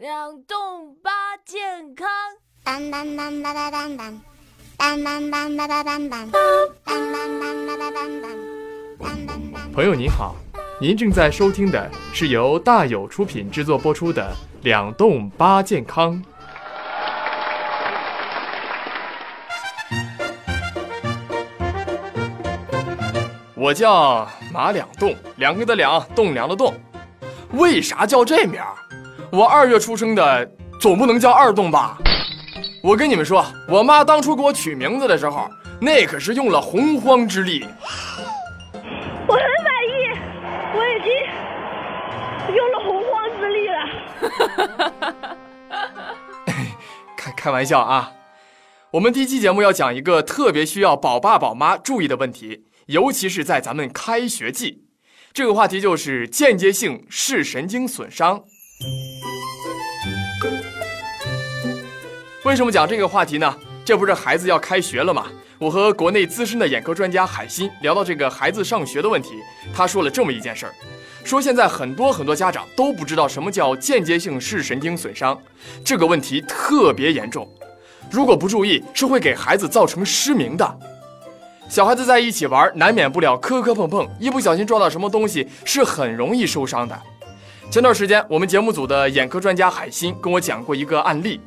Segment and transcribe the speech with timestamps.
[0.00, 0.14] 两
[0.46, 1.10] 栋八
[1.44, 2.06] 健康。
[2.62, 4.20] 当当当当当当当，
[4.76, 6.30] 当当当当当当当，
[6.84, 9.72] 当当当当当当当。
[9.72, 10.36] 朋友您好，
[10.80, 14.32] 您正在收听的是由大有出品制作播出的
[14.64, 16.22] 《两栋八健康》。
[23.56, 26.72] 我叫马两栋，两个的两，栋梁的栋。
[27.54, 28.76] 为啥叫这名儿？
[29.30, 31.98] 我二月出生的，总不能叫二栋吧？
[32.82, 37.66] 我跟你们说，我妈当初给我取名字的时候，那可是用了洪荒之力。
[39.26, 39.92] 我很满意，
[40.74, 41.12] 我已经
[42.56, 43.74] 用了洪荒之力了。
[47.16, 48.12] 开开玩笑啊！
[48.92, 54.84] 我们第一期节目要讲一个特别需要宝爸宝妈注意的问题，尤其是在咱们开学季。
[55.34, 58.42] 这个话题就是间接性视神经损伤。
[62.44, 63.52] 为什么讲这个话题呢？
[63.84, 65.26] 这不是孩子要开学了吗？
[65.58, 69.30] 我和国内资深的眼科专家海鑫聊到这个孩子上学的问题，
[69.74, 70.72] 他说了这么一件事儿，
[71.24, 75.36] 说现在很多很多家长都不知道什么叫间接性视神经损伤，
[75.84, 77.48] 这个问题特别严重，
[78.08, 80.78] 如果不注意是会给孩子造成失明的。
[81.68, 86.96] 小孩子在一起玩，难免不了磕磕碰碰，一不小心撞到什么东西是很容易受伤的。
[87.68, 91.40] 前段时间，我们节目组的眼科专家海鑫跟我讲过一个案例。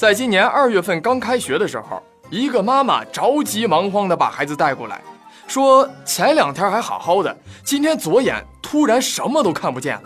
[0.00, 4.98] 在今年二月份刚开学的时候，一个妈妈着急忙慌地把孩子带过来，
[5.46, 10.02] 说前两天还好好的，今天左眼突然什么都看不见了。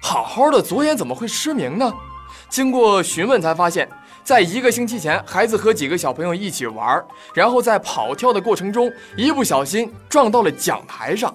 [0.00, 1.92] 好好的左眼怎么会失明呢？
[2.48, 3.88] 经过询问才发现，
[4.22, 11.34] 在一个星期前，孩子和几个小朋友一起玩，然后在跑跳的过程中，一不小心撞到了讲台上。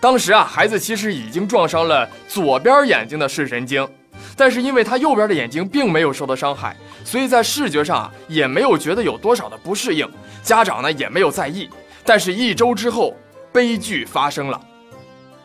[0.00, 3.88] 当时啊，孩子其实已经撞伤了左边眼睛的视神经。
[4.36, 10.08] 但是因为他右边的眼睛并没有受到伤害，所以在视觉上啊也没有觉得有多少的不适应，
[10.42, 11.68] 家长呢也没有在意。
[12.04, 13.14] 但是，一周之后，
[13.52, 14.60] 悲剧发生了，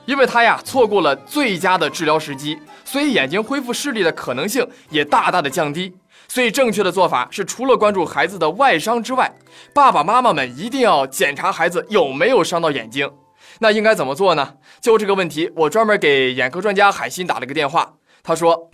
[0.06, 5.94] 因为他呀错过了最佳的治疗时机，所以眼睛恢复视力的可能性也大大的降低。
[6.29, 9.31] 所以，正确的做法是，除了关注孩子的外伤之外，
[9.73, 13.12] 爸爸妈妈们一定要检查孩子有没有伤到眼睛。
[13.59, 14.53] 那应该怎么做呢？
[14.81, 17.94] 就这个问题，我专门给眼科专家海鑫打了个电话。
[18.25, 18.69] 他说：“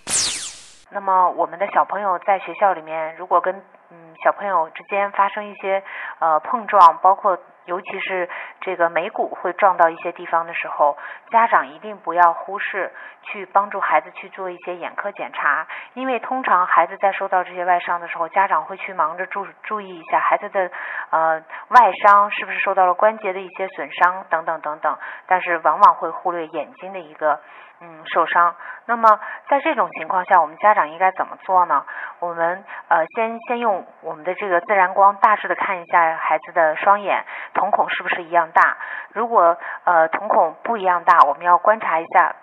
[0.94, 3.52] 那么我们的小朋友在学校里面，如果跟
[3.90, 5.82] 嗯小朋友之间发生一些
[6.20, 8.28] 呃碰撞，包括尤其是
[8.60, 10.96] 这个眉骨会撞到一些地方的时候，
[11.30, 12.92] 家长一定不要忽视
[13.22, 20.70] 去帮助孩子去做一些眼科检查，因为通常孩子在受到这些外伤的时候，家长会去忙着注注意一下孩子的
[21.10, 24.96] 呃外伤是不是受到了关节的一些损伤等等等等，
[25.26, 27.40] 但是往往会忽略眼睛的一个。”
[27.82, 28.54] 嗯，受伤。
[28.84, 29.18] 那么
[29.48, 31.86] 在这种情况下，我们家长应该怎么做呢？
[32.18, 37.24] 我们呃，先先用我们的这个自然光，大致的看一下孩子的双眼
[37.54, 38.76] 瞳孔是不是一样大。
[39.12, 42.36] 如果呃瞳孔不一样大，我们要观察一下。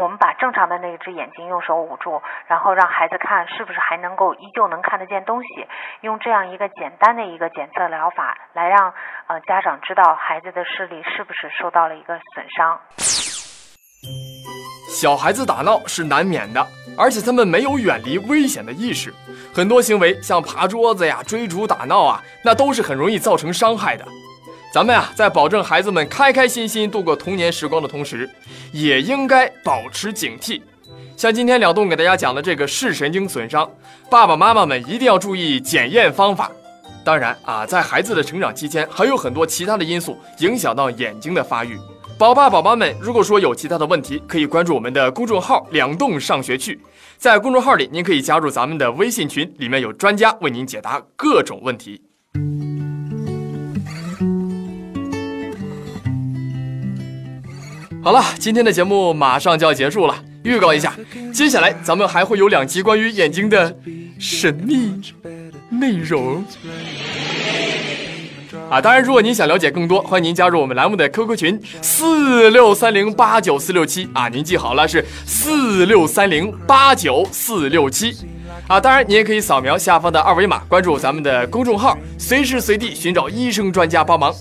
[0.00, 5.68] 我们把正常的那只眼睛用手捂住，然后让孩子看是不是还能够依旧能看得见东西。
[6.00, 8.94] 用这样一个简单的一个检测疗法，来让
[9.26, 13.41] 呃家长知道孩子的视力是不是受到了一个损伤。
[15.02, 16.64] 小孩子打闹是难免的，
[16.96, 19.12] 而且他们没有远离危险的意识，
[19.52, 24.04] 很多行为像爬桌子呀、追逐打闹啊，那都是很容易造成伤害的。
[24.72, 28.30] 咱们呀，在保证孩子们开开心心度过童年时光的同时，
[28.70, 30.62] 也应该保持警惕。
[31.16, 33.68] 像今天两栋给大家讲的这个视神经损伤，
[34.08, 36.48] 爸爸妈妈们一定要注意检验方法。
[37.02, 41.76] 当然啊，在孩子的成长期间，还有很多其他的因素影响到眼睛的发育。
[42.22, 46.80] 宝爸宝妈们，如果说有其他的问题，可以关注我们的公众号“两栋上学去”。
[47.18, 52.00] 在公众号里，您可以加入咱们的微信群，里面有专家为您解答各种问题。
[58.04, 60.94] 好了，今天的节目马上就要结束了，预告一下，
[61.34, 63.76] 接下来咱们还会有两集关于眼睛的
[64.20, 65.00] 神秘
[65.68, 66.44] 内容。
[68.68, 78.16] 啊，当然，如果您想了解更多，欢迎您加入我们栏目的 QQ 群四六三零八九四六七啊，您记好了是四六三零八九四六七
[78.68, 78.80] 啊。
[78.80, 84.34] 当然，您也可以扫描下方的二维码，关注咱们的公众号，随时随地寻找医生专家帮忙。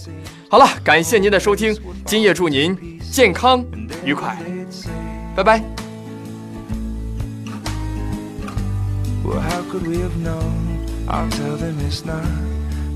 [0.49, 2.77] 好了，感谢您的收听，今夜祝您
[3.11, 3.63] 健康
[4.03, 4.37] 愉快，
[5.35, 5.63] 拜拜。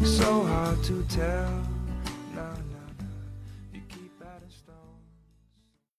[0.03, 1.74] So hard to tell